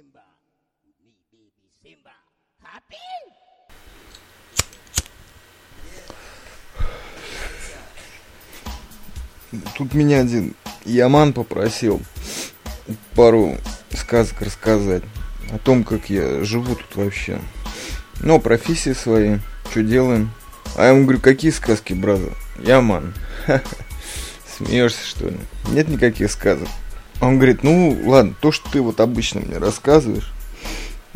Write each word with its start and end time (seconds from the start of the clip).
Simba, 0.00 0.22
me 1.04 1.12
baby 1.30 1.68
Simba. 1.82 2.12
Happy? 2.62 2.96
Тут 9.76 9.92
меня 9.92 10.20
один 10.20 10.54
Яман 10.86 11.34
попросил 11.34 12.00
пару 13.14 13.58
сказок 13.94 14.40
рассказать 14.40 15.02
о 15.52 15.58
том, 15.58 15.84
как 15.84 16.08
я 16.08 16.44
живу 16.44 16.76
тут 16.76 16.96
вообще. 16.96 17.38
Ну, 18.20 18.40
профессии 18.40 18.94
своей, 18.94 19.40
что 19.70 19.82
делаем. 19.82 20.30
А 20.76 20.84
я 20.84 20.90
ему 20.90 21.02
говорю, 21.02 21.20
какие 21.20 21.50
сказки, 21.50 21.92
брат? 21.92 22.20
Яман. 22.58 23.12
Смеешься, 24.56 25.06
что 25.06 25.28
ли? 25.28 25.36
Нет 25.68 25.88
никаких 25.88 26.30
сказок. 26.30 26.68
Он 27.20 27.36
говорит, 27.36 27.62
ну, 27.62 27.96
ладно, 28.06 28.34
то, 28.40 28.50
что 28.50 28.70
ты 28.70 28.80
вот 28.80 29.00
обычно 29.00 29.40
мне 29.40 29.58
рассказываешь. 29.58 30.32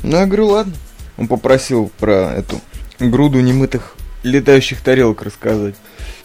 Ну, 0.02 0.16
я 0.16 0.26
говорю, 0.26 0.48
ладно. 0.48 0.74
Он 1.16 1.28
попросил 1.28 1.90
про 1.98 2.32
эту 2.34 2.60
груду 2.98 3.40
немытых 3.40 3.96
летающих 4.22 4.80
тарелок 4.80 5.22
рассказать. 5.22 5.76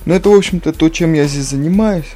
Ну, 0.05 0.13
это, 0.13 0.29
в 0.29 0.35
общем-то, 0.35 0.73
то, 0.73 0.89
чем 0.89 1.13
я 1.13 1.25
здесь 1.25 1.45
занимаюсь. 1.45 2.07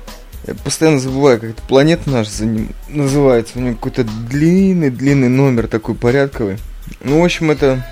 Я 0.45 0.55
постоянно 0.55 0.99
забываю, 0.99 1.39
как 1.39 1.51
эта 1.51 1.61
планета 1.61 2.09
наша 2.09 2.31
за 2.31 2.45
ним 2.45 2.69
называется. 2.89 3.53
У 3.55 3.61
нее 3.61 3.75
какой-то 3.75 4.03
длинный-длинный 4.03 5.29
номер 5.29 5.67
такой 5.67 5.95
порядковый. 5.95 6.57
Ну, 7.01 7.21
в 7.21 7.23
общем, 7.23 7.51
это 7.51 7.85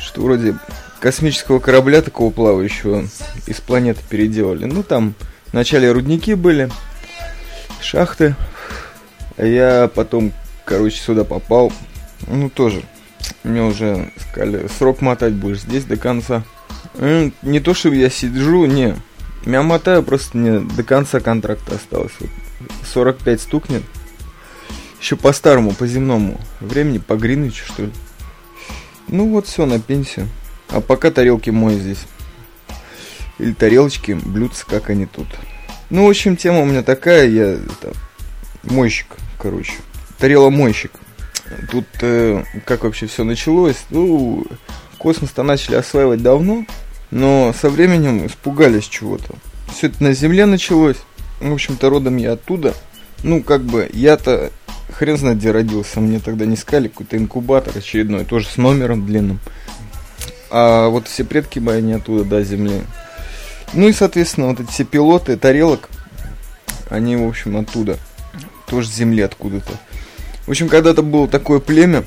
что 0.00 0.22
вроде 0.22 0.56
космического 1.00 1.58
корабля 1.58 2.00
такого 2.02 2.30
плавающего 2.30 3.06
из 3.46 3.60
планеты 3.60 4.00
переделали. 4.08 4.64
Ну, 4.66 4.82
там 4.82 5.14
вначале 5.52 5.90
рудники 5.90 6.34
были, 6.34 6.70
шахты. 7.80 8.36
Я 9.38 9.90
потом, 9.94 10.32
короче, 10.64 10.96
сюда 10.98 11.24
попал. 11.24 11.72
Ну, 12.26 12.48
тоже. 12.50 12.82
Мне 13.44 13.62
уже 13.62 14.10
сказали, 14.30 14.68
срок 14.78 15.00
мотать 15.00 15.34
будешь 15.34 15.60
здесь 15.60 15.84
до 15.84 15.96
конца. 15.96 16.44
М, 16.94 17.32
Не 17.42 17.60
то, 17.60 17.74
чтобы 17.74 17.96
я 17.96 18.08
сижу, 18.10 18.64
не. 18.66 18.94
Я 19.44 19.62
мотаю, 19.62 20.02
просто 20.02 20.36
мне 20.36 20.60
до 20.60 20.82
конца 20.82 21.20
контракта 21.20 21.76
осталось. 21.76 22.12
Вот 22.18 22.30
45 22.92 23.40
стукнет. 23.40 23.82
Еще 25.00 25.16
по 25.16 25.32
старому, 25.32 25.72
по 25.72 25.86
земному 25.86 26.40
времени, 26.60 26.98
по 26.98 27.16
Гринвичу, 27.16 27.64
что 27.66 27.82
ли. 27.84 27.92
Ну 29.08 29.28
вот 29.28 29.46
все, 29.46 29.66
на 29.66 29.78
пенсию. 29.78 30.26
А 30.68 30.80
пока 30.80 31.10
тарелки 31.10 31.50
мой 31.50 31.74
здесь. 31.74 32.00
Или 33.38 33.52
тарелочки, 33.52 34.12
блюдца, 34.12 34.64
как 34.66 34.90
они 34.90 35.06
тут. 35.06 35.26
Ну, 35.90 36.06
в 36.06 36.10
общем, 36.10 36.36
тема 36.36 36.60
у 36.60 36.64
меня 36.64 36.82
такая, 36.82 37.28
я 37.28 37.50
это, 37.50 37.92
мойщик, 38.64 39.06
короче. 39.38 39.74
Тареломойщик. 40.18 40.92
Тут 41.70 41.86
э, 42.00 42.42
как 42.64 42.84
вообще 42.84 43.06
все 43.06 43.24
началось? 43.24 43.76
Ну, 43.90 44.44
космос-то 44.98 45.42
начали 45.42 45.76
осваивать 45.76 46.22
давно, 46.22 46.66
но 47.10 47.54
со 47.58 47.70
временем 47.70 48.26
испугались 48.26 48.84
чего-то. 48.84 49.34
Все 49.72 49.88
это 49.88 50.02
на 50.02 50.12
Земле 50.12 50.46
началось. 50.46 50.96
В 51.40 51.52
общем-то, 51.52 51.88
родом 51.90 52.16
я 52.16 52.32
оттуда. 52.32 52.74
Ну, 53.22 53.42
как 53.42 53.62
бы, 53.62 53.88
я-то 53.92 54.50
хрен 54.92 55.18
знает, 55.18 55.38
где 55.38 55.50
родился. 55.50 56.00
Мне 56.00 56.20
тогда 56.20 56.46
не 56.46 56.54
искали 56.54 56.88
какой-то 56.88 57.16
инкубатор 57.16 57.76
очередной, 57.76 58.24
тоже 58.24 58.46
с 58.46 58.56
номером 58.56 59.06
длинным. 59.06 59.40
А 60.50 60.88
вот 60.88 61.08
все 61.08 61.24
предки 61.24 61.58
мои, 61.58 61.78
они 61.78 61.94
оттуда, 61.94 62.24
до 62.24 62.42
Земли. 62.42 62.82
Ну 63.72 63.88
и, 63.88 63.92
соответственно, 63.92 64.48
вот 64.48 64.60
эти 64.60 64.70
все 64.70 64.84
пилоты 64.84 65.36
тарелок, 65.36 65.88
они, 66.88 67.16
в 67.16 67.26
общем, 67.26 67.56
оттуда. 67.56 67.98
Тоже 68.66 68.88
с 68.88 68.94
Земли 68.94 69.22
откуда-то. 69.22 69.72
В 70.46 70.50
общем, 70.50 70.68
когда-то 70.68 71.02
было 71.02 71.28
такое 71.28 71.60
племя, 71.60 72.04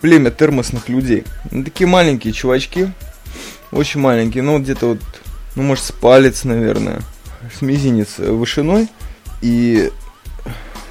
племя 0.00 0.30
термосных 0.30 0.88
людей. 0.88 1.24
Ну, 1.50 1.64
такие 1.64 1.86
маленькие 1.86 2.32
чувачки, 2.32 2.92
очень 3.70 4.00
маленькие, 4.00 4.42
ну, 4.42 4.58
где-то 4.58 4.88
вот, 4.88 5.00
ну, 5.56 5.62
может, 5.62 5.84
с 5.84 5.92
палец, 5.92 6.44
наверное, 6.44 7.00
с 7.56 7.62
мизинец 7.62 8.18
вышиной. 8.18 8.88
И 9.42 9.90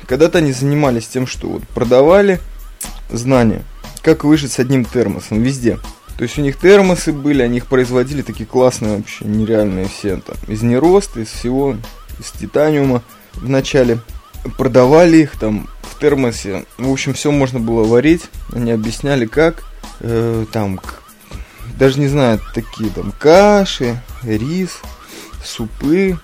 когда-то 0.07 0.39
они 0.39 0.51
занимались 0.51 1.07
тем, 1.07 1.27
что 1.27 1.47
вот 1.47 1.67
продавали 1.69 2.39
знания, 3.09 3.63
как 4.01 4.23
выжить 4.23 4.51
с 4.51 4.59
одним 4.59 4.85
термосом 4.85 5.41
везде. 5.41 5.79
То 6.17 6.23
есть 6.23 6.37
у 6.37 6.41
них 6.41 6.57
термосы 6.59 7.11
были, 7.11 7.41
они 7.41 7.57
их 7.57 7.65
производили 7.67 8.21
такие 8.21 8.45
классные 8.45 8.97
вообще, 8.97 9.25
нереальные 9.25 9.87
все 9.87 10.17
там, 10.17 10.35
из 10.47 10.61
нероста, 10.61 11.21
из 11.21 11.29
всего, 11.29 11.75
из 12.19 12.31
титаниума 12.31 13.01
в 13.33 13.49
начале. 13.49 13.99
Продавали 14.57 15.17
их 15.17 15.37
там 15.39 15.69
в 15.81 15.99
термосе. 15.99 16.65
В 16.77 16.91
общем, 16.91 17.13
все 17.13 17.31
можно 17.31 17.59
было 17.59 17.83
варить. 17.83 18.23
Они 18.53 18.71
объясняли, 18.71 19.25
как. 19.25 19.63
Э, 19.99 20.45
там, 20.51 20.79
даже 21.77 21.99
не 21.99 22.07
знаю, 22.07 22.39
такие 22.53 22.89
там 22.89 23.13
каши, 23.17 24.01
рис, 24.23 24.79
супы, 25.43 26.19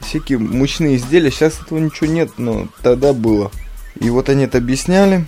всякие 0.00 0.38
мучные 0.38 0.96
изделия. 0.96 1.30
Сейчас 1.30 1.60
этого 1.60 1.78
ничего 1.78 2.06
нет, 2.06 2.30
но 2.36 2.68
тогда 2.82 3.12
было. 3.12 3.50
И 4.00 4.10
вот 4.10 4.28
они 4.28 4.44
это 4.44 4.58
объясняли 4.58 5.24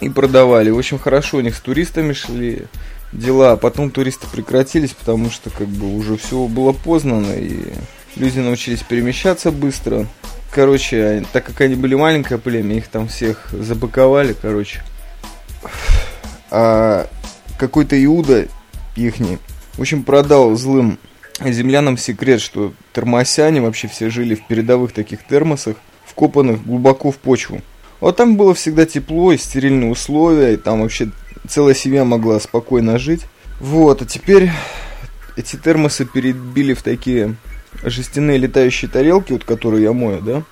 и 0.00 0.08
продавали. 0.08 0.70
В 0.70 0.78
общем, 0.78 0.98
хорошо 0.98 1.38
у 1.38 1.40
них 1.40 1.54
с 1.54 1.60
туристами 1.60 2.12
шли 2.12 2.66
дела. 3.12 3.52
А 3.52 3.56
потом 3.56 3.90
туристы 3.90 4.26
прекратились, 4.30 4.92
потому 4.92 5.30
что 5.30 5.50
как 5.50 5.68
бы 5.68 5.96
уже 5.96 6.16
все 6.16 6.46
было 6.46 6.72
познано, 6.72 7.32
и 7.32 7.72
люди 8.16 8.40
научились 8.40 8.82
перемещаться 8.82 9.50
быстро. 9.50 10.06
Короче, 10.54 11.24
так 11.32 11.44
как 11.44 11.60
они 11.62 11.74
были 11.74 11.96
маленькое 11.96 12.38
племя, 12.38 12.76
их 12.76 12.86
там 12.86 13.08
всех 13.08 13.48
забаковали, 13.50 14.36
короче. 14.40 14.82
А 16.48 17.08
какой-то 17.58 18.02
Иуда 18.04 18.46
ихний, 18.94 19.38
в 19.72 19.80
общем, 19.80 20.04
продал 20.04 20.54
злым 20.54 21.00
землянам 21.40 21.98
секрет, 21.98 22.40
что 22.40 22.72
термосяне 22.92 23.60
вообще 23.62 23.88
все 23.88 24.10
жили 24.10 24.36
в 24.36 24.46
передовых 24.46 24.92
таких 24.92 25.26
термосах, 25.26 25.74
вкопанных 26.06 26.64
глубоко 26.64 27.10
в 27.10 27.16
почву. 27.16 27.60
Вот 27.98 28.16
там 28.16 28.36
было 28.36 28.54
всегда 28.54 28.86
тепло 28.86 29.32
и 29.32 29.38
стерильные 29.38 29.90
условия, 29.90 30.54
и 30.54 30.56
там 30.56 30.82
вообще 30.82 31.10
целая 31.48 31.74
семья 31.74 32.04
могла 32.04 32.38
спокойно 32.38 32.98
жить. 32.98 33.22
Вот, 33.58 34.02
а 34.02 34.04
теперь 34.04 34.52
эти 35.36 35.56
термосы 35.56 36.04
перебили 36.04 36.74
в 36.74 36.82
такие 36.82 37.34
жестяные 37.82 38.38
летающие 38.38 38.90
тарелки, 38.90 39.32
вот 39.32 39.44
которые 39.44 39.84
я 39.84 39.92
мою, 39.92 40.20
да? 40.20 40.42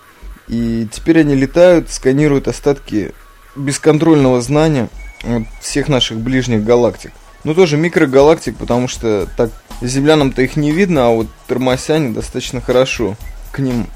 И 0.48 0.86
теперь 0.90 1.20
они 1.20 1.34
летают, 1.34 1.90
сканируют 1.90 2.48
остатки 2.48 3.12
бесконтрольного 3.56 4.40
знания 4.40 4.88
вот, 5.22 5.44
всех 5.60 5.88
наших 5.88 6.18
ближних 6.18 6.64
галактик. 6.64 7.12
Ну, 7.44 7.54
тоже 7.54 7.76
микрогалактик, 7.76 8.56
потому 8.56 8.88
что 8.88 9.28
так 9.36 9.50
землянам-то 9.80 10.42
их 10.42 10.56
не 10.56 10.72
видно, 10.72 11.06
а 11.06 11.10
вот 11.10 11.26
термосяне 11.48 12.10
достаточно 12.10 12.60
хорошо 12.60 13.16
к 13.50 13.58
ним 13.58 13.86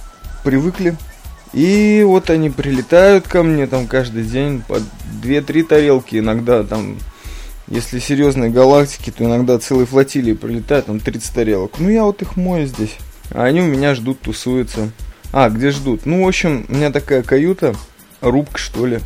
привыкли. 0.43 0.97
И 1.53 2.03
вот 2.05 2.29
они 2.31 2.51
прилетают 2.51 3.29
ко 3.29 3.43
мне 3.43 3.67
там 3.67 3.87
каждый 3.87 4.25
день 4.25 4.63
по 4.67 4.79
2-3 5.23 5.63
тарелки, 5.63 6.17
иногда 6.17 6.65
там, 6.65 6.99
если 7.69 7.99
серьезные 7.99 8.51
галактики, 8.51 9.11
то 9.11 9.25
иногда 9.25 9.59
целые 9.59 9.87
флотилии 9.87 10.35
прилетают, 10.35 10.87
там 10.87 11.01
30 11.01 11.35
тарелок. 11.35 11.79
Ну, 11.79 11.89
я 11.89 12.05
вот 12.05 12.21
их 12.23 12.37
мою 12.37 12.67
здесь. 12.67 12.97
А 13.31 13.45
они 13.45 13.61
у 13.61 13.67
меня 13.67 13.95
ждут, 13.95 14.21
тусуются. 14.21 14.91
А, 15.33 15.51
где 15.51 15.71
ждут? 15.71 16.07
Ну, 16.07 16.25
в 16.25 16.29
общем, 16.29 16.67
у 16.69 16.75
меня 16.75 16.91
такая 16.91 17.23
каюта, 17.23 17.75
рубка, 18.21 18.59
что 18.59 18.87
ли. 18.87 19.01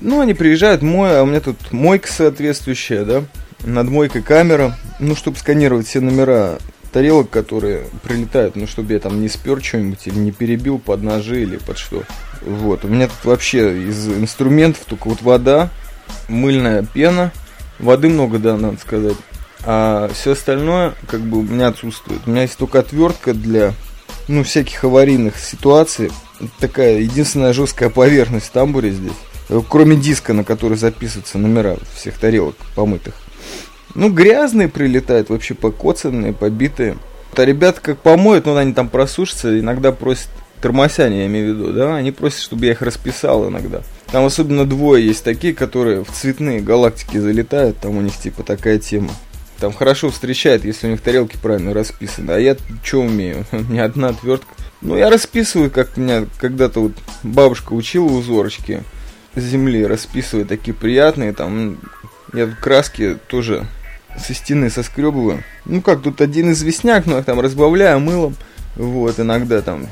Ну, 0.00 0.20
они 0.20 0.34
приезжают, 0.34 0.82
мой, 0.82 1.18
а 1.18 1.22
у 1.22 1.26
меня 1.26 1.40
тут 1.40 1.72
мойка 1.72 2.10
соответствующая, 2.12 3.04
да, 3.04 3.22
над 3.64 3.88
мойкой 3.88 4.22
камера, 4.22 4.76
ну, 4.98 5.14
чтобы 5.14 5.36
сканировать 5.36 5.86
все 5.86 6.00
номера 6.00 6.58
тарелок, 6.92 7.30
которые 7.30 7.84
прилетают, 8.02 8.56
ну, 8.56 8.66
чтобы 8.66 8.92
я 8.92 8.98
там 8.98 9.20
не 9.20 9.28
спер 9.28 9.62
что-нибудь 9.62 10.06
или 10.06 10.18
не 10.18 10.32
перебил 10.32 10.78
под 10.78 11.02
ножи 11.02 11.42
или 11.42 11.56
под 11.56 11.78
что. 11.78 12.02
Вот, 12.42 12.84
у 12.84 12.88
меня 12.88 13.06
тут 13.06 13.24
вообще 13.24 13.82
из 13.88 14.08
инструментов 14.08 14.84
только 14.86 15.08
вот 15.08 15.22
вода, 15.22 15.70
мыльная 16.28 16.84
пена, 16.84 17.32
воды 17.78 18.08
много, 18.08 18.38
да, 18.38 18.56
надо 18.56 18.78
сказать. 18.78 19.16
А 19.64 20.10
все 20.12 20.32
остальное, 20.32 20.94
как 21.06 21.20
бы, 21.20 21.38
у 21.38 21.42
меня 21.42 21.68
отсутствует. 21.68 22.20
У 22.26 22.30
меня 22.30 22.42
есть 22.42 22.56
только 22.56 22.80
отвертка 22.80 23.32
для, 23.32 23.74
ну, 24.28 24.42
всяких 24.42 24.82
аварийных 24.84 25.38
ситуаций. 25.38 26.10
Такая 26.58 26.98
единственная 26.98 27.52
жесткая 27.52 27.88
поверхность 27.88 28.46
в 28.46 28.50
тамбуре 28.50 28.90
здесь. 28.90 29.12
Э, 29.48 29.60
Кроме 29.68 29.96
диска, 29.96 30.32
на 30.32 30.44
который 30.44 30.76
записываются 30.76 31.38
номера 31.38 31.76
всех 31.94 32.18
тарелок 32.18 32.56
помытых. 32.74 33.14
Ну, 33.94 34.10
грязные 34.10 34.68
прилетают, 34.68 35.28
вообще 35.28 35.54
покоцанные, 35.54 36.32
побитые. 36.32 36.96
А 37.36 37.44
ребята 37.44 37.80
как 37.80 37.98
помоют, 37.98 38.46
ну, 38.46 38.56
они 38.56 38.72
там 38.72 38.88
просушатся, 38.88 39.58
иногда 39.58 39.92
просят, 39.92 40.28
термосяне, 40.62 41.20
я 41.20 41.26
имею 41.26 41.54
в 41.54 41.58
виду, 41.58 41.72
да, 41.72 41.96
они 41.96 42.12
просят, 42.12 42.40
чтобы 42.40 42.66
я 42.66 42.72
их 42.72 42.82
расписал 42.82 43.48
иногда. 43.48 43.82
Там 44.10 44.24
особенно 44.24 44.64
двое 44.64 45.06
есть 45.06 45.24
такие, 45.24 45.54
которые 45.54 46.04
в 46.04 46.10
цветные 46.10 46.60
галактики 46.60 47.16
залетают, 47.16 47.78
там 47.78 47.96
у 47.96 48.00
них 48.00 48.16
типа 48.16 48.42
такая 48.42 48.78
тема. 48.78 49.10
Там 49.62 49.72
хорошо 49.72 50.10
встречает, 50.10 50.64
если 50.64 50.88
у 50.88 50.90
них 50.90 51.00
тарелки 51.00 51.36
правильно 51.40 51.72
расписаны. 51.72 52.32
А 52.32 52.38
я 52.40 52.56
что 52.82 53.02
умею? 53.02 53.46
Меня 53.52 53.84
одна 53.84 54.08
отвертка. 54.08 54.48
Ну, 54.80 54.96
я 54.96 55.08
расписываю, 55.08 55.70
как 55.70 55.96
меня 55.96 56.26
когда-то 56.38 56.80
вот 56.80 56.94
бабушка 57.22 57.72
учила 57.72 58.06
узорочки. 58.06 58.82
земли 59.36 59.86
расписывать, 59.86 60.48
такие 60.48 60.74
приятные, 60.74 61.32
там, 61.32 61.78
я 62.32 62.48
краски 62.48 63.16
тоже 63.28 63.64
со 64.18 64.34
стены 64.34 64.68
соскребываю. 64.68 65.44
Ну 65.64 65.80
как, 65.80 66.02
тут 66.02 66.20
один 66.20 66.50
известняк, 66.50 67.06
но 67.06 67.18
я 67.18 67.22
там 67.22 67.38
разбавляю 67.38 68.00
мылом, 68.00 68.34
вот, 68.74 69.20
иногда 69.20 69.62
там, 69.62 69.86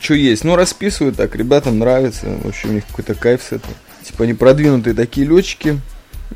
что 0.00 0.14
есть. 0.14 0.44
Ну, 0.44 0.54
расписываю 0.54 1.12
так, 1.12 1.34
ребятам 1.34 1.80
нравится, 1.80 2.26
в 2.44 2.46
общем, 2.46 2.70
у 2.70 2.72
них 2.74 2.86
какой-то 2.86 3.16
кайф 3.16 3.42
с 3.42 3.50
этого. 3.50 3.74
Типа, 4.04 4.22
они 4.22 4.34
продвинутые 4.34 4.94
такие 4.94 5.26
летчики. 5.26 5.80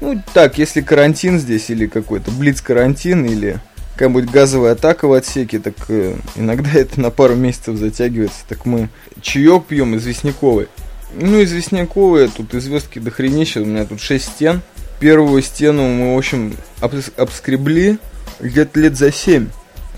Ну, 0.01 0.21
так, 0.33 0.59
если 0.59 0.81
карантин 0.81 1.39
здесь, 1.39 1.71
или 1.71 1.87
какой-то 1.87 2.31
блиц-карантин, 2.31 3.25
или 3.27 3.61
какая-нибудь 3.95 4.31
газовая 4.31 4.73
атака 4.73 5.07
в 5.07 5.13
отсеке, 5.13 5.59
так 5.59 5.75
э, 5.89 6.17
иногда 6.37 6.71
это 6.75 7.01
на 7.01 7.11
пару 7.11 7.35
месяцев 7.35 7.77
затягивается. 7.77 8.41
Так 8.49 8.67
мы 8.67 8.89
чаек 9.21 9.67
пьем 9.67 9.97
известняковый. 9.97 10.69
Ну, 11.15 11.43
известняковые, 11.43 12.29
тут 12.29 12.55
известки 12.55 12.99
дохренища, 12.99 13.61
у 13.61 13.67
меня 13.67 13.85
тут 13.85 14.01
6 14.01 14.25
стен. 14.25 14.63
Первую 14.99 15.43
стену 15.43 15.87
мы, 15.87 16.15
в 16.15 16.19
общем, 16.19 16.57
обс 16.81 17.11
обскребли 17.17 17.99
где-то 18.41 18.81
лет 18.81 18.97
за 18.97 19.13
7. 19.13 19.49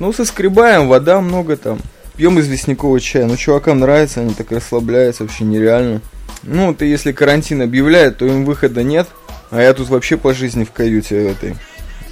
Ну, 0.00 0.12
соскребаем, 0.12 0.88
вода 0.88 1.20
много 1.20 1.56
там. 1.56 1.79
Пьем 2.17 2.41
известняковый 2.41 3.00
чай. 3.00 3.25
Ну, 3.25 3.37
чувакам 3.37 3.81
нравится, 3.81 4.20
они 4.20 4.35
так 4.35 4.50
расслабляются, 4.50 5.23
вообще 5.25 5.44
нереально. 5.44 6.00
Ну, 6.43 6.75
ты 6.75 6.87
если 6.87 7.12
карантин 7.12 7.62
объявляет, 7.62 8.19
то 8.19 8.26
им 8.26 8.44
выхода 8.44 8.82
нет. 8.82 9.08
А 9.50 9.61
я 9.61 9.75
тут 9.75 9.88
вообще 9.88 10.17
по 10.17 10.35
жизни 10.35 10.64
в 10.64 10.73
каюте 10.73 11.17
этой. 11.17 11.56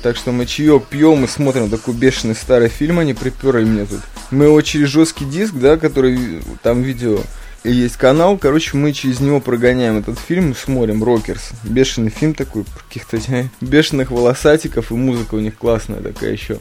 Так 0.03 0.17
что 0.17 0.33
мы 0.33 0.47
чаек 0.47 0.87
пьем 0.87 1.25
и 1.25 1.29
смотрим 1.29 1.71
такой 1.71 1.95
бешеный 1.95 2.35
старый 2.35 2.69
фильм, 2.69 2.99
они 2.99 3.15
приперли 3.15 3.65
мне 3.65 3.87
тут. 3.87 4.01
Мы 4.31 4.47
его 4.47 4.61
через 4.63 4.89
жесткий 4.89 5.25
диск, 5.25 5.55
да, 5.55 5.77
который 5.77 6.43
там 6.63 6.83
видео 6.83 7.21
и 7.65 7.71
есть 7.71 7.97
канал, 7.97 8.39
короче, 8.39 8.77
мы 8.77 8.93
через 8.93 9.21
него 9.21 9.41
прогоняем 9.41 9.97
этот 9.97 10.19
фильм, 10.19 10.55
смотрим 10.57 11.05
Рокерс. 11.05 11.51
Бешеный 11.63 12.11
фильм 12.11 12.35
такой, 12.35 12.65
каких-то 12.89 13.19
бешеных 13.61 14.11
волосатиков, 14.11 14.91
и 14.91 14.95
музыка 14.95 15.37
у 15.37 15.39
них 15.39 15.57
классная 15.57 16.01
такая 16.01 16.33
еще. 16.33 16.59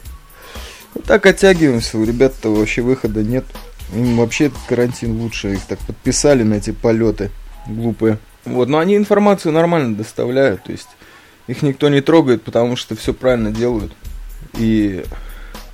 Вот 0.94 1.06
так 1.06 1.26
оттягиваемся, 1.26 1.98
у 1.98 2.04
ребят-то 2.04 2.54
вообще 2.54 2.84
выхода 2.84 3.24
нет. 3.24 3.46
Им 3.96 4.18
вообще 4.18 4.46
этот 4.46 4.60
карантин 4.68 5.20
лучше, 5.20 5.54
их 5.54 5.62
так 5.66 5.80
подписали 5.80 6.44
на 6.44 6.56
эти 6.56 6.70
полеты 6.70 7.32
глупые. 7.66 8.20
Вот, 8.46 8.70
но 8.70 8.80
они 8.80 8.96
информацию 8.96 9.52
нормально 9.52 9.96
доставляют, 9.96 10.64
то 10.64 10.72
есть 10.72 10.88
их 11.48 11.62
никто 11.62 11.90
не 11.90 12.02
трогает, 12.02 12.42
потому 12.42 12.76
что 12.76 12.96
все 12.96 13.14
правильно 13.14 13.52
делают. 13.52 13.92
И, 14.58 15.04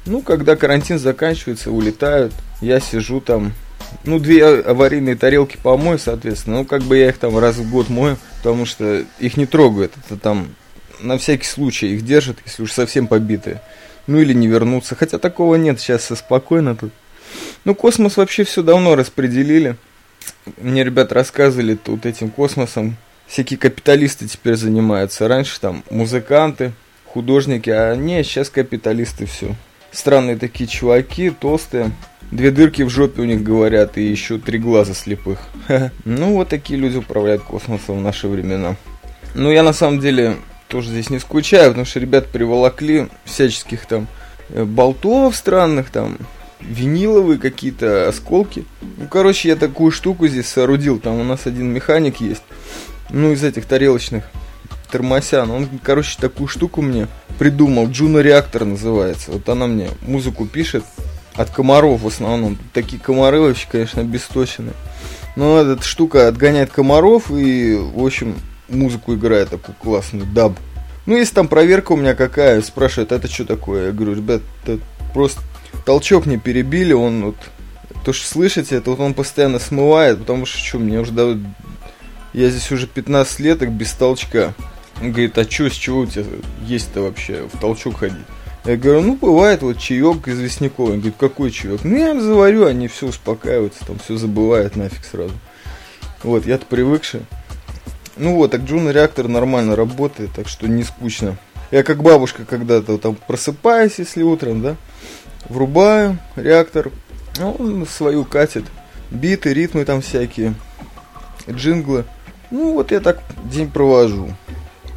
ну, 0.05 0.21
когда 0.21 0.55
карантин 0.55 0.99
заканчивается, 0.99 1.71
улетают, 1.71 2.33
я 2.61 2.79
сижу 2.79 3.21
там, 3.21 3.53
ну, 4.03 4.19
две 4.19 4.45
аварийные 4.45 5.15
тарелки 5.15 5.57
помою, 5.61 5.99
соответственно, 5.99 6.57
ну, 6.57 6.65
как 6.65 6.81
бы 6.83 6.97
я 6.97 7.09
их 7.09 7.17
там 7.17 7.37
раз 7.37 7.55
в 7.55 7.69
год 7.69 7.89
мою, 7.89 8.17
потому 8.37 8.65
что 8.65 9.05
их 9.19 9.37
не 9.37 9.45
трогают, 9.45 9.93
это 10.05 10.19
там 10.19 10.49
на 10.99 11.17
всякий 11.17 11.45
случай 11.45 11.93
их 11.93 12.03
держат, 12.03 12.37
если 12.45 12.63
уж 12.63 12.71
совсем 12.71 13.07
побитые. 13.07 13.61
Ну, 14.07 14.19
или 14.19 14.33
не 14.33 14.47
вернуться, 14.47 14.95
хотя 14.95 15.19
такого 15.19 15.55
нет, 15.55 15.79
сейчас 15.79 16.03
все 16.03 16.15
спокойно 16.15 16.75
тут. 16.75 16.91
Ну, 17.65 17.75
космос 17.75 18.17
вообще 18.17 18.45
все 18.45 18.63
давно 18.63 18.95
распределили. 18.95 19.75
Мне 20.57 20.83
ребята 20.83 21.15
рассказывали 21.15 21.75
тут 21.75 22.05
этим 22.05 22.29
космосом, 22.29 22.95
всякие 23.27 23.59
капиталисты 23.59 24.27
теперь 24.27 24.55
занимаются. 24.55 25.27
Раньше 25.27 25.59
там 25.59 25.83
музыканты, 25.89 26.73
художники, 27.05 27.69
а 27.69 27.95
не, 27.95 28.23
сейчас 28.23 28.49
капиталисты 28.49 29.25
все. 29.25 29.55
Странные 29.91 30.37
такие 30.37 30.67
чуваки, 30.67 31.29
толстые. 31.29 31.91
Две 32.31 32.51
дырки 32.51 32.81
в 32.81 32.89
жопе 32.89 33.21
у 33.21 33.25
них 33.25 33.41
говорят, 33.41 33.97
и 33.97 34.03
еще 34.03 34.37
три 34.37 34.59
глаза 34.59 34.93
слепых. 34.93 35.39
Ну, 36.03 36.33
вот 36.33 36.49
такие 36.49 36.77
люди 36.77 36.97
управляют 36.97 37.43
космосом 37.43 37.99
в 37.99 38.01
наши 38.01 38.27
времена. 38.27 38.75
Ну, 39.33 39.49
я 39.49 39.63
на 39.63 39.71
самом 39.71 39.99
деле 39.99 40.35
тоже 40.67 40.89
здесь 40.89 41.09
не 41.09 41.19
скучаю, 41.19 41.69
потому 41.69 41.85
что 41.85 41.99
ребят 41.99 42.27
приволокли 42.27 43.07
всяческих 43.23 43.85
там 43.85 44.07
э, 44.49 44.65
болтов 44.65 45.35
странных, 45.35 45.89
там, 45.89 46.17
виниловые 46.59 47.39
какие-то 47.39 48.07
осколки. 48.07 48.65
Ну, 48.81 49.07
короче, 49.07 49.49
я 49.49 49.55
такую 49.55 49.91
штуку 49.91 50.27
здесь 50.27 50.47
соорудил. 50.47 50.99
Там 50.99 51.19
у 51.19 51.23
нас 51.23 51.45
один 51.45 51.67
механик 51.71 52.21
есть. 52.21 52.43
Ну, 53.09 53.31
из 53.31 53.43
этих 53.43 53.65
тарелочных 53.65 54.25
термосян. 54.91 55.49
Он, 55.51 55.67
короче, 55.83 56.17
такую 56.19 56.47
штуку 56.47 56.81
мне 56.81 57.07
придумал. 57.37 57.89
Джуна 57.89 58.19
Реактор 58.19 58.65
называется. 58.65 59.31
Вот 59.31 59.47
она 59.49 59.67
мне 59.67 59.89
музыку 60.01 60.45
пишет. 60.45 60.83
От 61.35 61.51
комаров 61.51 62.01
в 62.01 62.07
основном. 62.07 62.57
Такие 62.73 62.99
комары 62.99 63.39
вообще, 63.39 63.67
конечно, 63.71 64.03
бесточные. 64.03 64.73
Но 65.35 65.59
эта 65.59 65.83
штука 65.83 66.27
отгоняет 66.27 66.71
комаров 66.71 67.29
и, 67.29 67.75
в 67.75 68.03
общем, 68.03 68.35
музыку 68.69 69.13
играет 69.13 69.49
такую 69.49 69.75
классную, 69.75 70.25
даб. 70.25 70.53
Ну, 71.05 71.15
если 71.15 71.35
там 71.35 71.47
проверка 71.47 71.91
у 71.91 71.95
меня 71.95 72.15
какая, 72.15 72.61
спрашивают, 72.63 73.11
это 73.11 73.27
что 73.27 73.45
такое? 73.45 73.87
Я 73.87 73.91
говорю, 73.91 74.15
ребят, 74.15 74.41
это 74.65 74.79
просто 75.13 75.39
толчок 75.87 76.25
не 76.25 76.37
перебили, 76.37 76.91
он 76.91 77.23
вот, 77.23 77.37
то, 78.03 78.11
что 78.11 78.27
слышите, 78.27 78.75
это 78.75 78.89
вот 78.89 78.99
он 78.99 79.13
постоянно 79.13 79.57
смывает, 79.57 80.19
потому 80.19 80.45
что, 80.45 80.59
что, 80.59 80.79
мне 80.79 80.99
уже 80.99 81.13
дают, 81.13 81.37
я 82.33 82.49
здесь 82.49 82.69
уже 82.73 82.87
15 82.87 83.39
лет, 83.39 83.59
так 83.59 83.71
без 83.71 83.93
толчка. 83.93 84.53
Он 85.01 85.11
говорит, 85.11 85.37
а 85.37 85.49
что, 85.49 85.69
с 85.69 85.73
чего 85.73 85.99
у 86.01 86.05
тебя 86.05 86.25
есть-то 86.65 87.03
вообще 87.03 87.47
в 87.51 87.57
толчок 87.57 87.99
ходить? 87.99 88.17
Я 88.65 88.75
говорю, 88.75 88.99
ну, 89.01 89.15
бывает 89.15 89.61
вот 89.61 89.77
чаек 89.77 90.27
известняковый. 90.27 90.95
Он 90.95 90.99
говорит, 90.99 91.15
какой 91.17 91.51
чаек? 91.51 91.79
Ну, 91.85 91.95
я 91.95 92.19
заварю, 92.19 92.65
они 92.65 92.89
все 92.89 93.07
успокаиваются, 93.07 93.85
там 93.85 93.97
все 93.99 94.17
забывают 94.17 94.75
нафиг 94.75 95.05
сразу. 95.05 95.33
Вот, 96.21 96.45
я-то 96.45 96.65
привыкший. 96.65 97.21
Ну 98.17 98.35
вот, 98.35 98.51
так 98.51 98.63
Джуна 98.63 98.89
реактор 98.89 99.29
нормально 99.29 99.77
работает, 99.77 100.31
так 100.35 100.49
что 100.49 100.67
не 100.67 100.83
скучно. 100.83 101.37
Я 101.71 101.83
как 101.83 102.03
бабушка 102.03 102.43
когда-то 102.43 102.97
там 102.97 103.15
просыпаюсь, 103.15 103.99
если 103.99 104.23
утром, 104.23 104.61
да, 104.61 104.75
врубаю 105.49 106.17
реактор, 106.35 106.91
ну, 107.37 107.51
он 107.51 107.85
свою 107.85 108.25
катит. 108.25 108.65
Биты, 109.09 109.53
ритмы 109.53 109.85
там 109.85 110.01
всякие, 110.01 110.53
джинглы. 111.49 112.05
Ну, 112.51 112.73
вот 112.73 112.91
я 112.91 112.99
так 112.99 113.21
день 113.45 113.69
провожу. 113.69 114.33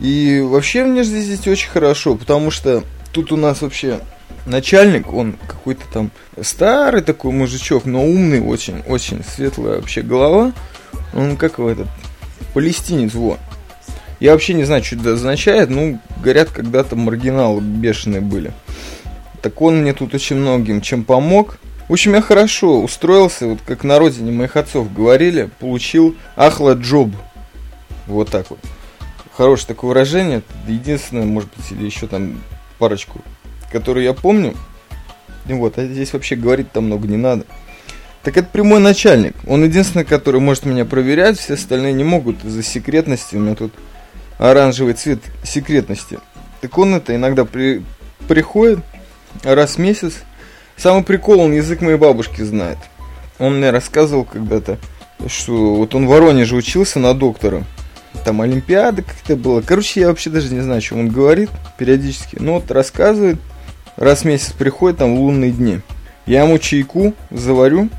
И 0.01 0.41
вообще 0.41 0.85
мне 0.85 1.05
здесь, 1.05 1.27
здесь 1.27 1.47
очень 1.47 1.69
хорошо, 1.69 2.17
потому 2.17 2.51
что 2.51 2.83
тут 3.13 3.33
у 3.33 3.37
нас 3.37 3.61
вообще 3.61 4.01
начальник, 4.47 5.13
он 5.13 5.37
какой-то 5.47 5.83
там 5.93 6.11
старый 6.43 7.03
такой 7.03 7.33
мужичок, 7.33 7.85
но 7.85 8.05
умный 8.05 8.41
очень, 8.41 8.83
очень 8.87 9.23
светлая 9.25 9.77
вообще 9.77 10.03
голова. 10.03 10.53
Он 11.15 11.37
как 11.37 11.59
его 11.59 11.71
этот, 11.71 11.89
палестинец, 12.55 13.15
вот. 13.15 13.39
Я 14.21 14.33
вообще 14.33 14.55
не 14.55 14.65
знаю, 14.65 14.85
что 14.85 14.97
это 14.97 15.15
означает, 15.15 15.71
ну, 15.71 15.99
говорят, 16.23 16.51
когда-то 16.51 16.97
маргиналы 16.97 17.61
бешеные 17.61 18.21
были. 18.21 18.53
Так 19.43 19.61
он 19.63 19.83
мне 19.83 19.93
тут 19.93 20.15
очень 20.15 20.37
многим 20.37 20.81
чем 20.81 21.05
помог. 21.05 21.59
В 21.89 21.93
общем, 21.93 22.15
я 22.15 22.21
хорошо 22.21 22.81
устроился, 22.81 23.47
вот 23.47 23.59
как 23.67 23.83
на 23.83 23.99
родине 23.99 24.31
моих 24.31 24.57
отцов 24.57 24.93
говорили, 24.93 25.51
получил 25.59 26.15
ахла 26.37 26.75
джоб. 26.75 27.11
Вот 28.07 28.31
так 28.31 28.49
вот. 28.51 28.61
Хорошее 29.37 29.69
такое 29.69 29.89
выражение. 29.89 30.43
Единственное, 30.69 31.25
может 31.25 31.51
быть, 31.57 31.73
или 31.73 31.85
еще 31.87 32.07
там 32.07 32.41
парочку, 32.79 33.21
которые 33.73 34.05
я 34.05 34.13
помню. 34.13 34.55
Вот, 35.47 35.79
а 35.79 35.87
здесь 35.87 36.13
вообще 36.13 36.37
говорить 36.37 36.71
там 36.71 36.85
много 36.85 37.09
не 37.09 37.17
надо. 37.17 37.45
Так 38.23 38.37
это 38.37 38.49
прямой 38.49 38.81
начальник. 38.81 39.35
Он 39.47 39.65
единственный, 39.65 40.05
который 40.05 40.41
может 40.41 40.67
меня 40.67 40.85
проверять, 40.85 41.39
все 41.39 41.55
остальные 41.55 41.95
не 41.95 42.05
могут 42.05 42.45
из-за 42.45 42.63
секретности. 42.63 43.37
У 43.37 43.41
меня 43.41 43.55
тут 43.55 43.73
оранжевый 44.39 44.95
цвет 44.95 45.21
секретности. 45.43 46.19
Так 46.61 46.77
он 46.77 46.95
это 46.95 47.17
иногда 47.17 47.45
при, 47.45 47.83
приходит 48.29 48.81
раз 49.43 49.77
в 49.77 49.79
месяц. 49.79 50.15
Самый 50.77 51.03
прикол, 51.03 51.41
он 51.41 51.53
язык 51.53 51.81
моей 51.81 51.97
бабушки 51.97 52.43
знает. 52.43 52.79
Он 53.39 53.59
мне 53.59 53.71
рассказывал 53.71 54.25
когда-то, 54.25 54.79
что 55.27 55.75
вот 55.75 55.95
он 55.95 56.07
в 56.07 56.11
Воронеже 56.11 56.57
учился 56.57 56.99
на 56.99 57.15
доктора. 57.15 57.65
Там 58.25 58.41
Олимпиада 58.41 59.03
как-то 59.03 59.37
было. 59.37 59.61
Короче, 59.61 60.01
я 60.01 60.09
вообще 60.09 60.31
даже 60.31 60.53
не 60.53 60.61
знаю, 60.61 60.79
о 60.79 60.83
чем 60.83 61.01
он 61.01 61.09
говорит 61.09 61.51
периодически. 61.79 62.37
Но 62.39 62.55
вот 62.55 62.71
рассказывает. 62.71 63.39
Раз 63.97 64.23
в 64.23 64.25
месяц 64.25 64.53
приходит 64.53 64.99
там 64.99 65.17
в 65.17 65.21
лунные 65.21 65.51
дни. 65.51 65.81
Я 66.27 66.45
ему 66.45 66.59
чайку 66.59 67.15
заварю, 67.31 67.91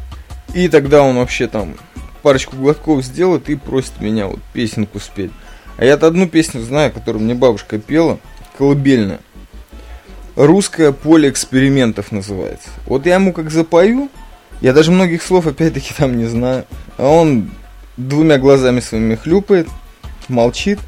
и 0.53 0.67
тогда 0.67 1.03
он 1.03 1.17
вообще 1.17 1.47
там 1.47 1.75
парочку 2.21 2.55
глотков 2.55 3.03
сделает 3.03 3.50
и 3.50 3.55
просит 3.55 4.00
меня 4.00 4.27
вот 4.27 4.39
песенку 4.53 5.00
спеть. 5.00 5.31
А 5.77 5.85
я-то 5.85 6.07
одну 6.07 6.27
песню 6.27 6.61
знаю, 6.61 6.91
которую 6.91 7.23
мне 7.23 7.33
бабушка 7.33 7.77
пела, 7.79 8.19
колыбельная. 8.57 9.19
«Русское 10.35 10.91
поле 10.91 11.29
экспериментов» 11.29 12.11
называется. 12.11 12.69
Вот 12.85 13.05
я 13.05 13.15
ему 13.15 13.33
как 13.33 13.51
запою, 13.51 14.09
я 14.61 14.73
даже 14.73 14.91
многих 14.91 15.23
слов 15.23 15.47
опять-таки 15.47 15.93
там 15.97 16.17
не 16.17 16.25
знаю, 16.25 16.65
а 16.97 17.07
он 17.07 17.51
двумя 17.97 18.38
глазами 18.38 18.79
своими 18.79 19.15
хлюпает, 19.15 19.67
молчит, 20.27 20.79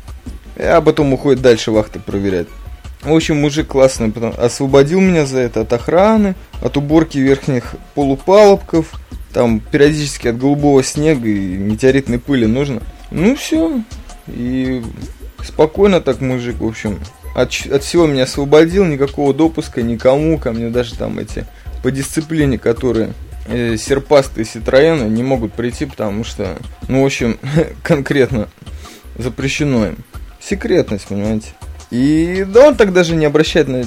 а 0.55 0.81
потом 0.81 1.13
уходит 1.13 1.41
дальше 1.41 1.71
вахты 1.71 2.00
проверять. 2.00 2.47
В 3.01 3.13
общем, 3.13 3.41
мужик 3.41 3.67
классный, 3.67 4.12
потом 4.12 4.33
освободил 4.38 5.01
меня 5.01 5.25
за 5.25 5.39
это 5.39 5.62
от 5.62 5.73
охраны, 5.73 6.35
от 6.62 6.77
уборки 6.77 7.17
верхних 7.17 7.75
полупалубков, 7.95 8.91
там 9.33 9.59
периодически 9.59 10.29
от 10.29 10.38
голубого 10.38 10.83
снега 10.83 11.27
и 11.27 11.57
метеоритной 11.57 12.19
пыли 12.19 12.45
нужно. 12.45 12.81
Ну 13.12 13.35
все, 13.35 13.81
И 14.27 14.81
спокойно 15.43 16.00
так 16.00 16.21
мужик, 16.21 16.59
в 16.59 16.65
общем, 16.65 17.00
от, 17.33 17.51
от 17.65 17.83
всего 17.83 18.05
меня 18.07 18.23
освободил, 18.23 18.85
никакого 18.85 19.33
допуска 19.33 19.81
никому, 19.81 20.37
ко 20.37 20.51
мне 20.51 20.69
даже 20.69 20.95
там 20.95 21.19
эти 21.19 21.45
по 21.81 21.91
дисциплине, 21.91 22.57
которые 22.57 23.13
э, 23.47 23.75
серпастые 23.77 24.45
Ситроены 24.45 25.09
не 25.09 25.23
могут 25.23 25.53
прийти, 25.53 25.85
потому 25.85 26.23
что, 26.23 26.57
ну, 26.87 27.03
в 27.03 27.05
общем, 27.05 27.37
конкретно 27.83 28.47
запрещено 29.17 29.87
им. 29.87 29.97
Секретность, 30.39 31.07
понимаете. 31.07 31.49
И 31.91 32.45
да 32.47 32.69
он 32.69 32.75
так 32.75 32.91
даже 32.91 33.15
не 33.15 33.25
обращает 33.25 33.67
на, 33.67 33.83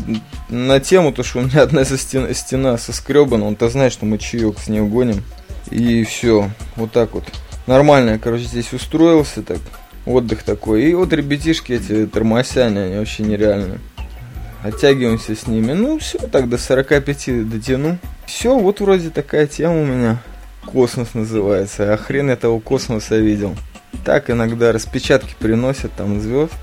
на 0.48 0.78
тему, 0.78 1.12
то 1.12 1.22
что 1.22 1.40
у 1.40 1.42
меня 1.42 1.62
одна 1.62 1.84
со 1.84 1.98
стена, 1.98 2.32
стена 2.34 2.78
соскребана, 2.78 3.46
он-то 3.46 3.68
знает, 3.68 3.92
что 3.92 4.06
мы 4.06 4.18
чаек 4.18 4.58
с 4.58 4.68
ней 4.68 4.80
гоним. 4.80 5.22
И 5.70 6.04
все, 6.04 6.50
вот 6.76 6.92
так 6.92 7.14
вот. 7.14 7.24
Нормально, 7.66 8.20
короче, 8.22 8.44
здесь 8.44 8.72
устроился, 8.72 9.42
так, 9.42 9.58
отдых 10.06 10.42
такой. 10.42 10.84
И 10.84 10.94
вот 10.94 11.12
ребятишки 11.12 11.72
эти 11.74 12.06
тормосяне, 12.06 12.84
они 12.84 12.96
вообще 12.96 13.24
нереальные. 13.24 13.80
Оттягиваемся 14.62 15.34
с 15.36 15.46
ними. 15.46 15.72
Ну, 15.72 15.98
все, 15.98 16.18
так 16.18 16.48
до 16.48 16.58
45 16.58 17.48
дотяну. 17.48 17.98
Все, 18.26 18.58
вот 18.58 18.80
вроде 18.80 19.10
такая 19.10 19.46
тема 19.46 19.82
у 19.82 19.84
меня. 19.84 20.22
Космос 20.64 21.14
называется. 21.14 21.92
А 21.92 21.96
хрен 21.96 22.30
я 22.30 22.36
того 22.36 22.58
космоса 22.58 23.16
видел. 23.18 23.54
Так 24.04 24.30
иногда 24.30 24.72
распечатки 24.72 25.34
приносят 25.38 25.92
там 25.92 26.20
звезд 26.20 26.54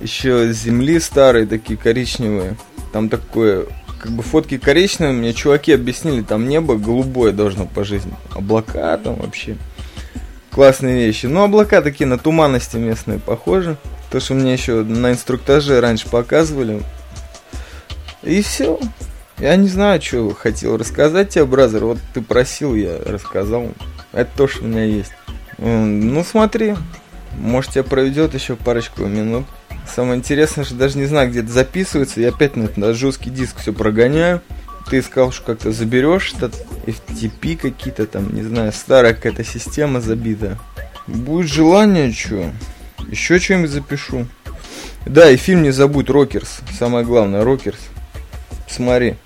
еще 0.00 0.52
земли 0.52 0.98
старые, 0.98 1.46
такие 1.46 1.78
коричневые. 1.78 2.56
Там 2.92 3.08
такое, 3.08 3.66
как 4.00 4.12
бы 4.12 4.22
фотки 4.22 4.58
коричневые, 4.58 5.14
мне 5.14 5.32
чуваки 5.32 5.72
объяснили, 5.72 6.22
там 6.22 6.48
небо 6.48 6.76
голубое 6.76 7.32
должно 7.32 7.66
по 7.66 7.84
жизни. 7.84 8.12
Облака 8.34 8.96
там 8.98 9.16
вообще. 9.16 9.56
Классные 10.60 11.06
вещи. 11.06 11.24
Но 11.24 11.44
облака 11.44 11.80
такие 11.80 12.04
на 12.04 12.18
туманности 12.18 12.76
местные 12.76 13.18
похожи. 13.18 13.78
То, 14.10 14.20
что 14.20 14.34
мне 14.34 14.52
еще 14.52 14.82
на 14.82 15.10
инструктаже 15.10 15.80
раньше 15.80 16.06
показывали. 16.10 16.82
И 18.22 18.42
все. 18.42 18.78
Я 19.38 19.56
не 19.56 19.68
знаю, 19.68 20.02
что 20.02 20.34
хотел 20.34 20.76
рассказать 20.76 21.30
тебе, 21.30 21.46
бразер. 21.46 21.86
Вот 21.86 21.98
ты 22.12 22.20
просил, 22.20 22.74
я 22.74 22.98
рассказал. 23.06 23.68
Это 24.12 24.30
то, 24.36 24.48
что 24.48 24.64
у 24.64 24.66
меня 24.66 24.84
есть. 24.84 25.12
Ну, 25.56 26.22
смотри. 26.24 26.74
Может, 27.38 27.70
тебя 27.70 27.84
проведет 27.84 28.34
еще 28.34 28.54
парочку 28.54 29.06
минут. 29.06 29.46
Самое 29.90 30.18
интересное, 30.18 30.66
что 30.66 30.74
даже 30.74 30.98
не 30.98 31.06
знаю, 31.06 31.30
где 31.30 31.40
это 31.40 31.50
записывается. 31.50 32.20
Я 32.20 32.28
опять 32.28 32.56
на, 32.56 32.68
на 32.76 32.92
жесткий 32.92 33.30
диск 33.30 33.60
все 33.60 33.72
прогоняю. 33.72 34.42
Ты 34.88 35.02
сказал, 35.02 35.32
что 35.32 35.44
как-то 35.44 35.72
заберешь 35.72 36.32
этот 36.34 36.54
FTP 36.86 37.56
какие-то 37.56 38.06
там, 38.06 38.34
не 38.34 38.42
знаю, 38.42 38.72
старая 38.72 39.14
какая-то 39.14 39.44
система 39.44 40.00
забита. 40.00 40.58
Будет 41.06 41.48
желание, 41.50 42.12
что? 42.12 42.52
Еще 43.08 43.38
что-нибудь 43.38 43.70
запишу. 43.70 44.26
Да, 45.06 45.30
и 45.30 45.36
фильм 45.36 45.62
не 45.62 45.70
забудь, 45.70 46.10
Rockers. 46.10 46.60
Самое 46.78 47.04
главное, 47.04 47.44
Rockers. 47.44 47.80
Смотри. 48.68 49.16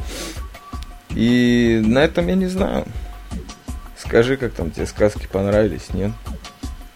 И 1.10 1.82
на 1.84 1.98
этом 1.98 2.28
я 2.28 2.34
не 2.34 2.46
знаю. 2.46 2.86
Скажи, 3.96 4.36
как 4.36 4.52
там 4.52 4.70
тебе 4.70 4.86
сказки 4.86 5.28
понравились, 5.30 5.90
нет? 5.92 6.12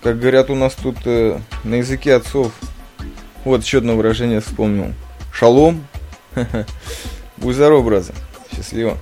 Как 0.03 0.19
говорят 0.19 0.51
у 0.51 0.55
нас 0.55 0.75
тут 0.75 0.97
э, 1.05 1.41
на 1.65 1.77
языке 1.77 2.15
отцов, 2.15 2.53
вот 3.45 3.63
еще 3.63 3.79
одно 3.79 3.97
выражение 3.97 4.41
вспомнил. 4.41 4.93
Шалом. 5.33 5.87
Будь 7.37 7.55
здоров, 7.55 7.85
brother. 7.85 8.13
Счастливо. 8.59 8.97